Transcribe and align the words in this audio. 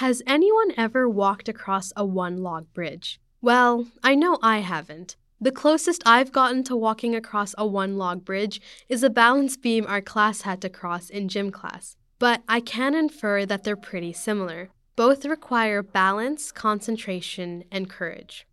Has 0.00 0.22
anyone 0.26 0.72
ever 0.78 1.06
walked 1.06 1.46
across 1.46 1.92
a 1.94 2.06
one 2.06 2.38
log 2.38 2.72
bridge? 2.72 3.20
Well, 3.42 3.88
I 4.02 4.14
know 4.14 4.38
I 4.42 4.60
haven't. 4.60 5.16
The 5.38 5.52
closest 5.52 6.02
I've 6.06 6.32
gotten 6.32 6.64
to 6.64 6.74
walking 6.74 7.14
across 7.14 7.54
a 7.58 7.66
one 7.66 7.98
log 7.98 8.24
bridge 8.24 8.62
is 8.88 9.02
a 9.02 9.10
balance 9.10 9.58
beam 9.58 9.84
our 9.86 10.00
class 10.00 10.40
had 10.40 10.62
to 10.62 10.70
cross 10.70 11.10
in 11.10 11.28
gym 11.28 11.50
class, 11.50 11.96
but 12.18 12.42
I 12.48 12.60
can 12.60 12.94
infer 12.94 13.44
that 13.44 13.62
they're 13.62 13.76
pretty 13.76 14.14
similar. 14.14 14.70
Both 14.96 15.26
require 15.26 15.82
balance, 15.82 16.50
concentration, 16.50 17.64
and 17.70 17.90
courage. 17.90 18.46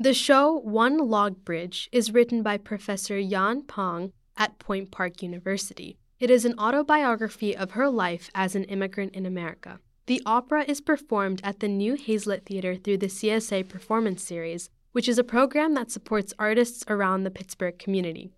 The 0.00 0.14
show 0.14 0.58
One 0.60 0.96
Log 0.96 1.44
Bridge 1.44 1.90
is 1.92 2.14
written 2.14 2.42
by 2.42 2.56
Professor 2.56 3.18
Yan 3.18 3.64
Pang 3.64 4.14
at 4.38 4.58
Point 4.58 4.90
Park 4.90 5.22
University. 5.22 5.98
It 6.18 6.30
is 6.30 6.46
an 6.46 6.58
autobiography 6.58 7.54
of 7.54 7.72
her 7.72 7.90
life 7.90 8.30
as 8.34 8.56
an 8.56 8.64
immigrant 8.64 9.12
in 9.14 9.26
America. 9.26 9.80
The 10.06 10.20
opera 10.26 10.64
is 10.68 10.82
performed 10.82 11.40
at 11.42 11.60
the 11.60 11.68
New 11.68 11.96
Hazlett 11.96 12.44
Theater 12.44 12.76
through 12.76 12.98
the 12.98 13.06
CSA 13.06 13.68
Performance 13.68 14.22
Series, 14.22 14.68
which 14.92 15.08
is 15.08 15.18
a 15.18 15.24
program 15.24 15.72
that 15.74 15.90
supports 15.90 16.34
artists 16.38 16.84
around 16.88 17.24
the 17.24 17.30
Pittsburgh 17.30 17.78
community. 17.78 18.30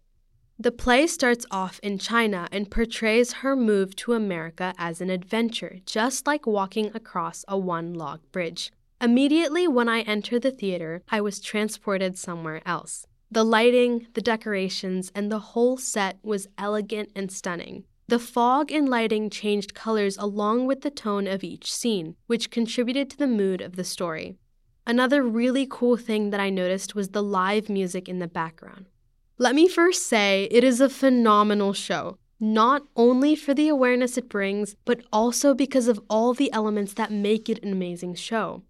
The 0.58 0.70
play 0.70 1.08
starts 1.08 1.44
off 1.50 1.80
in 1.82 1.98
China 1.98 2.48
and 2.52 2.70
portrays 2.70 3.34
her 3.42 3.56
move 3.56 3.96
to 3.96 4.12
America 4.12 4.74
as 4.78 5.00
an 5.00 5.10
adventure, 5.10 5.78
just 5.84 6.26
like 6.26 6.46
walking 6.46 6.92
across 6.94 7.44
a 7.48 7.58
one 7.58 7.94
log 7.94 8.20
bridge. 8.30 8.72
Immediately 9.00 9.66
when 9.66 9.88
I 9.88 10.00
entered 10.02 10.42
the 10.42 10.52
theater, 10.52 11.02
I 11.10 11.20
was 11.20 11.40
transported 11.40 12.16
somewhere 12.16 12.62
else. 12.64 13.06
The 13.30 13.44
lighting, 13.44 14.06
the 14.14 14.22
decorations, 14.22 15.10
and 15.16 15.32
the 15.32 15.40
whole 15.40 15.76
set 15.76 16.18
was 16.22 16.46
elegant 16.56 17.10
and 17.16 17.30
stunning. 17.30 17.84
The 18.08 18.20
fog 18.20 18.70
and 18.70 18.88
lighting 18.88 19.30
changed 19.30 19.74
colors 19.74 20.16
along 20.16 20.66
with 20.66 20.82
the 20.82 20.90
tone 20.90 21.26
of 21.26 21.42
each 21.42 21.72
scene, 21.72 22.14
which 22.28 22.52
contributed 22.52 23.10
to 23.10 23.16
the 23.18 23.26
mood 23.26 23.60
of 23.60 23.74
the 23.74 23.82
story. 23.82 24.36
Another 24.86 25.24
really 25.24 25.66
cool 25.68 25.96
thing 25.96 26.30
that 26.30 26.38
I 26.38 26.48
noticed 26.48 26.94
was 26.94 27.08
the 27.08 27.22
live 27.22 27.68
music 27.68 28.08
in 28.08 28.20
the 28.20 28.28
background. 28.28 28.86
Let 29.38 29.56
me 29.56 29.66
first 29.66 30.06
say 30.06 30.46
it 30.52 30.62
is 30.62 30.80
a 30.80 30.88
phenomenal 30.88 31.72
show, 31.72 32.18
not 32.38 32.84
only 32.94 33.34
for 33.34 33.54
the 33.54 33.66
awareness 33.66 34.16
it 34.16 34.28
brings, 34.28 34.76
but 34.84 35.02
also 35.12 35.52
because 35.52 35.88
of 35.88 36.00
all 36.08 36.32
the 36.32 36.52
elements 36.52 36.92
that 36.94 37.10
make 37.10 37.48
it 37.48 37.60
an 37.64 37.72
amazing 37.72 38.14
show. 38.14 38.62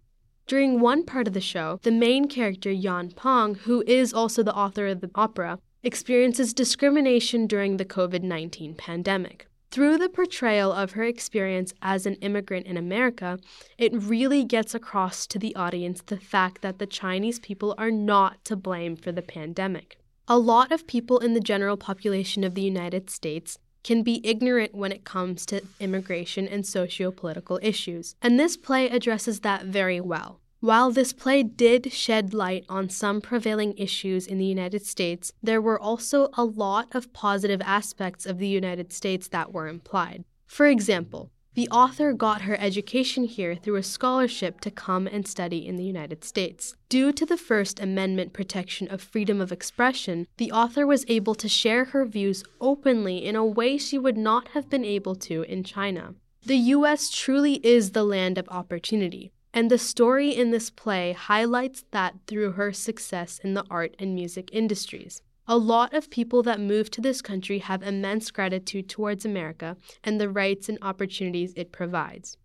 During 0.47 0.79
one 0.79 1.05
part 1.05 1.27
of 1.27 1.33
the 1.33 1.41
show, 1.41 1.79
the 1.83 1.91
main 1.91 2.27
character, 2.27 2.71
Yan 2.71 3.11
Pang, 3.11 3.53
who 3.53 3.83
is 3.85 4.13
also 4.13 4.41
the 4.41 4.55
author 4.55 4.87
of 4.87 5.01
the 5.01 5.11
opera, 5.13 5.59
experiences 5.87 6.53
discrimination 6.53 7.47
during 7.47 7.77
the 7.77 7.85
COVID 7.85 8.21
19 8.21 8.75
pandemic. 8.75 9.47
Through 9.71 9.97
the 9.97 10.09
portrayal 10.09 10.73
of 10.73 10.91
her 10.91 11.03
experience 11.03 11.73
as 11.81 12.05
an 12.05 12.15
immigrant 12.15 12.65
in 12.65 12.75
America, 12.75 13.39
it 13.77 13.93
really 13.93 14.43
gets 14.43 14.75
across 14.75 15.25
to 15.27 15.39
the 15.39 15.55
audience 15.55 16.01
the 16.01 16.19
fact 16.19 16.61
that 16.61 16.79
the 16.79 16.85
Chinese 16.85 17.39
people 17.39 17.73
are 17.77 17.89
not 17.89 18.43
to 18.43 18.57
blame 18.57 18.97
for 18.97 19.13
the 19.13 19.21
pandemic. 19.21 19.97
A 20.27 20.37
lot 20.37 20.73
of 20.73 20.87
people 20.87 21.19
in 21.19 21.33
the 21.33 21.39
general 21.39 21.77
population 21.77 22.43
of 22.43 22.53
the 22.53 22.61
United 22.61 23.09
States 23.09 23.57
can 23.85 24.03
be 24.03 24.19
ignorant 24.25 24.75
when 24.75 24.91
it 24.91 25.05
comes 25.05 25.45
to 25.45 25.63
immigration 25.79 26.49
and 26.49 26.65
socio 26.65 27.11
political 27.11 27.61
issues, 27.63 28.15
and 28.21 28.37
this 28.37 28.57
play 28.57 28.89
addresses 28.89 29.39
that 29.39 29.63
very 29.63 30.01
well. 30.01 30.41
While 30.59 30.89
this 30.89 31.13
play 31.13 31.43
did 31.43 31.93
shed 31.93 32.33
light 32.33 32.65
on 32.67 32.89
some 32.89 33.21
prevailing 33.21 33.77
issues 33.77 34.25
in 34.25 34.39
the 34.39 34.45
United 34.45 34.83
States, 34.85 35.31
there 35.43 35.61
were 35.61 35.79
also 35.79 36.29
a 36.33 36.43
lot 36.43 36.95
of 36.95 37.13
positive 37.13 37.61
aspects 37.61 38.25
of 38.25 38.39
the 38.39 38.47
United 38.47 38.91
States 38.91 39.27
that 39.27 39.53
were 39.53 39.67
implied. 39.67 40.23
For 40.47 40.65
example, 40.65 41.29
the 41.53 41.69
author 41.69 42.11
got 42.11 42.41
her 42.41 42.59
education 42.59 43.25
here 43.25 43.55
through 43.55 43.75
a 43.75 43.83
scholarship 43.83 44.59
to 44.61 44.71
come 44.71 45.05
and 45.05 45.27
study 45.27 45.65
in 45.65 45.75
the 45.75 45.83
United 45.83 46.23
States. 46.23 46.75
Due 46.89 47.11
to 47.13 47.25
the 47.25 47.37
First 47.37 47.79
Amendment 47.79 48.33
protection 48.33 48.87
of 48.89 49.01
freedom 49.01 49.39
of 49.39 49.51
expression, 49.51 50.27
the 50.37 50.51
author 50.51 50.87
was 50.87 51.05
able 51.07 51.35
to 51.35 51.47
share 51.47 51.85
her 51.85 52.05
views 52.05 52.43
openly 52.59 53.23
in 53.23 53.35
a 53.35 53.45
way 53.45 53.77
she 53.77 53.97
would 53.97 54.17
not 54.17 54.49
have 54.49 54.69
been 54.69 54.85
able 54.85 55.15
to 55.15 55.43
in 55.43 55.63
China. 55.63 56.15
The 56.45 56.57
US 56.57 57.09
truly 57.09 57.55
is 57.65 57.91
the 57.91 58.03
land 58.03 58.37
of 58.37 58.47
opportunity, 58.49 59.33
and 59.53 59.71
the 59.71 59.77
story 59.77 60.29
in 60.29 60.51
this 60.51 60.69
play 60.69 61.13
highlights 61.13 61.83
that 61.91 62.15
through 62.27 62.53
her 62.53 62.71
success 62.73 63.39
in 63.43 63.53
the 63.53 63.65
art 63.69 63.95
and 63.99 64.13
music 64.13 64.49
industries. 64.51 65.21
A 65.47 65.57
lot 65.57 65.93
of 65.93 66.09
people 66.09 66.43
that 66.43 66.59
move 66.59 66.91
to 66.91 67.01
this 67.01 67.21
country 67.21 67.59
have 67.59 67.81
immense 67.81 68.31
gratitude 68.31 68.89
towards 68.89 69.23
America 69.23 69.77
and 70.03 70.19
the 70.19 70.29
rights 70.29 70.67
and 70.67 70.77
opportunities 70.81 71.53
it 71.55 71.71
provides. 71.71 72.37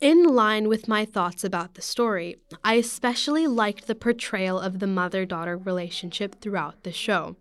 In 0.00 0.22
line 0.22 0.68
with 0.68 0.86
my 0.86 1.04
thoughts 1.04 1.42
about 1.42 1.74
the 1.74 1.82
story, 1.82 2.36
I 2.62 2.74
especially 2.74 3.46
liked 3.46 3.86
the 3.86 3.96
portrayal 3.96 4.58
of 4.60 4.78
the 4.78 4.86
mother 4.86 5.24
daughter 5.24 5.56
relationship 5.56 6.40
throughout 6.40 6.84
the 6.84 6.92
show. 6.92 7.36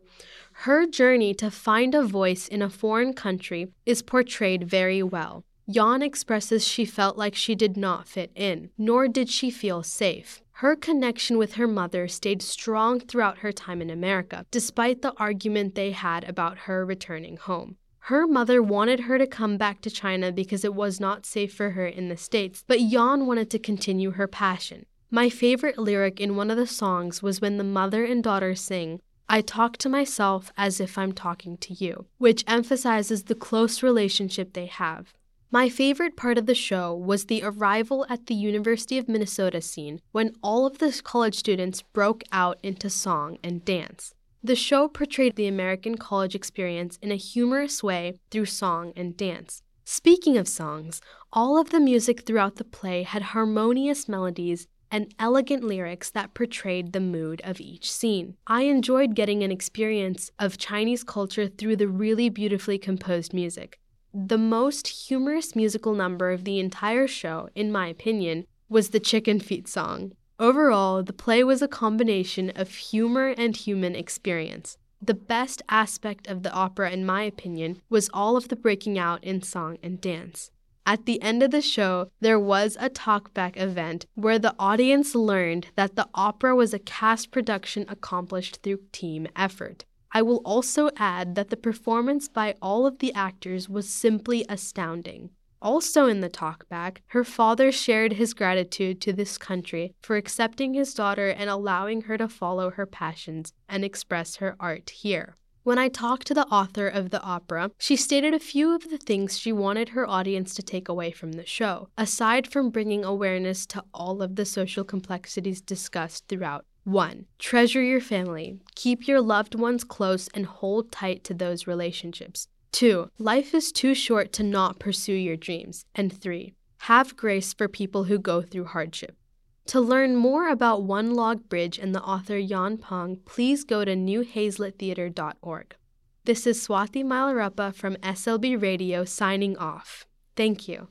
Her 0.61 0.88
journey 0.88 1.35
to 1.35 1.51
find 1.51 1.94
a 1.94 2.03
voice 2.03 2.47
in 2.47 2.63
a 2.63 2.69
foreign 2.69 3.13
country 3.13 3.67
is 3.85 4.01
portrayed 4.01 4.67
very 4.67 5.03
well. 5.03 5.44
Yan 5.69 6.01
expresses 6.01 6.66
she 6.66 6.85
felt 6.85 7.17
like 7.17 7.35
she 7.35 7.53
did 7.53 7.75
not 7.75 8.07
fit 8.07 8.31
in, 8.35 8.69
nor 8.78 9.09
did 9.09 9.29
she 9.29 9.51
feel 9.51 9.83
safe. 9.83 10.41
Her 10.53 10.78
connection 10.78 11.38
with 11.38 11.55
her 11.55 11.67
mother 11.67 12.07
stayed 12.07 12.41
strong 12.41 13.01
throughout 13.01 13.39
her 13.39 13.51
time 13.51 13.81
in 13.81 13.89
America, 13.89 14.45
despite 14.50 15.01
the 15.01 15.13
argument 15.17 15.75
they 15.75 15.91
had 15.91 16.23
about 16.23 16.59
her 16.59 16.85
returning 16.85 17.35
home. 17.35 17.75
Her 18.00 18.25
mother 18.25 18.63
wanted 18.63 19.01
her 19.01 19.17
to 19.17 19.27
come 19.27 19.57
back 19.57 19.81
to 19.81 19.89
China 19.89 20.31
because 20.31 20.63
it 20.63 20.73
was 20.73 21.01
not 21.01 21.25
safe 21.25 21.53
for 21.53 21.72
her 21.72 21.85
in 21.85 22.07
the 22.07 22.16
States, 22.16 22.63
but 22.66 22.79
Yan 22.79 23.25
wanted 23.25 23.50
to 23.51 23.59
continue 23.59 24.11
her 24.11 24.25
passion. 24.25 24.85
My 25.11 25.29
favorite 25.29 25.77
lyric 25.77 26.22
in 26.22 26.38
one 26.38 26.50
of 26.50 26.56
the 26.56 26.66
songs 26.66 27.22
was 27.22 27.41
when 27.41 27.57
the 27.57 27.66
mother 27.66 28.06
and 28.06 28.23
daughter 28.23 28.56
sing, 28.56 29.01
I 29.27 29.41
talk 29.41 29.75
to 29.79 29.89
myself 29.89 30.53
as 30.56 30.79
if 30.79 30.97
I'm 30.97 31.11
talking 31.11 31.57
to 31.57 31.73
you, 31.73 32.06
which 32.17 32.45
emphasizes 32.47 33.23
the 33.23 33.35
close 33.35 33.83
relationship 33.83 34.53
they 34.53 34.67
have. 34.67 35.13
My 35.49 35.69
favorite 35.69 36.17
part 36.17 36.37
of 36.37 36.45
the 36.45 36.53
show 36.53 36.93
was 36.93 37.25
the 37.25 37.41
arrival 37.41 38.05
at 38.09 38.25
the 38.25 38.35
University 38.35 38.97
of 38.97 39.07
Minnesota 39.07 39.61
scene 39.61 40.01
when 40.11 40.35
all 40.43 40.65
of 40.65 40.79
the 40.79 40.99
college 41.01 41.35
students 41.35 41.83
broke 41.93 42.21
out 42.33 42.59
into 42.63 42.89
song 42.89 43.37
and 43.41 43.63
dance. 43.63 44.13
The 44.43 44.57
show 44.57 44.89
portrayed 44.89 45.37
the 45.37 45.47
American 45.47 45.97
college 45.97 46.35
experience 46.35 46.99
in 47.01 47.13
a 47.13 47.15
humorous 47.15 47.81
way 47.81 48.19
through 48.29 48.47
song 48.47 48.91
and 48.97 49.15
dance. 49.15 49.61
Speaking 49.85 50.37
of 50.37 50.49
songs, 50.49 50.99
all 51.31 51.57
of 51.57 51.69
the 51.69 51.79
music 51.79 52.25
throughout 52.25 52.57
the 52.57 52.65
play 52.65 53.03
had 53.03 53.21
harmonious 53.21 54.09
melodies 54.09 54.67
and 54.91 55.13
elegant 55.17 55.63
lyrics 55.63 56.09
that 56.11 56.33
portrayed 56.33 56.91
the 56.91 56.99
mood 56.99 57.41
of 57.45 57.61
each 57.61 57.89
scene. 57.89 58.35
I 58.47 58.63
enjoyed 58.63 59.15
getting 59.15 59.43
an 59.43 59.51
experience 59.53 60.29
of 60.39 60.57
Chinese 60.57 61.05
culture 61.05 61.47
through 61.47 61.77
the 61.77 61.87
really 61.87 62.27
beautifully 62.27 62.77
composed 62.77 63.33
music. 63.33 63.79
The 64.13 64.38
most 64.38 64.88
humorous 64.88 65.56
musical 65.56 65.94
number 65.94 66.31
of 66.31 66.44
the 66.44 66.59
entire 66.59 67.07
show, 67.07 67.50
in 67.56 67.72
my 67.72 67.88
opinion, 67.88 68.45
was 68.69 68.90
the 68.90 69.00
Chicken 69.00 69.40
Feet 69.40 69.68
song. 69.68 70.13
Overall, 70.40 71.03
the 71.03 71.13
play 71.13 71.44
was 71.44 71.62
a 71.62 71.68
combination 71.68 72.51
of 72.56 72.69
humor 72.69 73.34
and 73.38 73.56
human 73.56 73.95
experience. 73.95 74.78
The 75.01 75.13
best 75.13 75.62
aspect 75.69 76.28
of 76.28 76.44
the 76.44 76.51
opera, 76.51 76.91
in 76.91 77.06
my 77.06 77.23
opinion, 77.23 77.81
was 77.90 78.09
all 78.13 78.38
of 78.38 78.47
the 78.47 78.56
breaking 78.56 78.97
out 78.97 79.23
in 79.23 79.41
song 79.41 79.78
and 79.84 80.01
dance. 80.01 80.51
At 80.85 81.06
the 81.06 81.22
end 81.22 81.44
of 81.44 81.51
the 81.51 81.62
show, 81.62 82.09
there 82.22 82.39
was 82.39 82.78
a 82.79 82.89
talkback 82.89 83.57
event 83.57 84.06
where 84.16 84.39
the 84.39 84.56
audience 84.57 85.16
learned 85.16 85.68
that 85.75 85.95
the 85.95 86.07
opera 86.13 86.56
was 86.56 86.74
a 86.74 86.79
cast 86.79 87.29
production 87.29 87.85
accomplished 87.89 88.59
through 88.63 88.79
team 88.91 89.28
effort. 89.35 89.85
I 90.12 90.22
will 90.22 90.41
also 90.45 90.90
add 90.97 91.35
that 91.35 91.50
the 91.50 91.57
performance 91.57 92.28
by 92.28 92.56
all 92.62 92.85
of 92.85 93.00
the 93.00 93.13
actors 93.13 93.69
was 93.69 93.90
simply 93.90 94.45
astounding. 94.50 95.31
Also 95.62 96.06
in 96.06 96.22
the 96.22 96.29
talkback, 96.29 96.97
her 97.07 97.23
father 97.23 97.72
shared 97.72 98.13
his 98.13 98.34
gratitude 98.34 99.01
to 99.01 99.13
this 99.13 99.38
country 99.38 99.94
for 100.01 100.15
accepting 100.15 100.74
his 100.74 100.94
daughter 100.94 101.30
and 101.30 101.50
allowing 101.50 102.04
her 102.04 102.18
to 102.18 102.30
follow 102.30 102.69
her 102.71 102.86
passions 102.86 103.54
and 103.68 103.83
express 103.83 104.36
her 104.38 104.56
art 104.59 104.92
here. 104.92 105.36
When 105.63 105.77
I 105.77 105.89
talked 105.89 106.27
to 106.27 106.33
the 106.33 106.48
author 106.48 106.88
of 106.88 107.10
the 107.10 107.21
opera, 107.21 107.71
she 107.77 107.98
stated 107.98 108.33
a 108.33 108.39
few 108.39 108.74
of 108.74 108.89
the 108.89 108.98
things 108.98 109.38
she 109.38 109.51
wanted 109.51 109.89
her 109.89 110.07
audience 110.07 110.56
to 110.56 110.63
take 110.63 110.88
away 110.88 111.12
from 111.12 111.33
the 111.33 111.45
show, 111.45 111.89
aside 111.98 112.48
from 112.48 112.69
bringing 112.69 113.03
awareness 113.03 113.65
to 113.68 113.83
all 113.94 114.21
of 114.21 114.38
the 114.38 114.45
social 114.45 114.86
complexities 114.86 115.60
discussed 115.60 116.25
throughout 116.30 116.65
1. 116.88 117.25
Treasure 117.38 117.84
your 117.84 118.00
family. 118.00 118.62
Keep 118.75 119.10
your 119.10 119.19
loved 119.19 119.56
ones 119.56 119.84
close 119.84 120.30
and 120.34 120.45
hold 120.45 120.89
tight 120.89 121.22
to 121.25 121.34
those 121.34 121.68
relationships. 121.68 122.48
2. 122.72 123.12
Life 123.19 123.54
is 123.54 123.74
too 123.74 123.94
short 123.94 124.31
to 124.31 124.42
not 124.42 124.80
pursue 124.80 125.12
your 125.13 125.36
dreams. 125.36 125.84
And 125.94 126.18
3. 126.18 126.54
Have 126.84 127.18
grace 127.18 127.54
for 127.54 127.68
people 127.68 128.06
who 128.06 128.18
go 128.18 128.42
through 128.42 128.66
hardship. 128.66 129.18
To 129.66 129.81
learn 129.81 130.16
more 130.16 130.48
about 130.48 130.84
One 130.84 131.13
Log 131.13 131.50
Bridge 131.50 131.78
and 131.78 131.94
the 131.94 132.01
author 132.01 132.38
Yan 132.38 132.78
Pang, 132.78 133.18
please 133.25 133.66
go 133.66 133.84
to 133.84 133.94
newhazletttheater.org. 133.94 135.75
This 136.24 136.48
is 136.48 136.66
Swati 136.66 137.04
Malarappa 137.04 137.75
from 137.75 137.98
SLB 137.98 138.62
Radio 138.62 139.04
signing 139.04 139.57
off. 139.57 140.06
Thank 140.38 140.69
you. 140.69 140.88